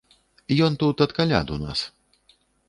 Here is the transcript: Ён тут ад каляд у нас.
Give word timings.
Ён 0.67 0.77
тут 0.83 1.03
ад 1.07 1.11
каляд 1.19 1.53
у 1.57 1.59
нас. 1.65 1.85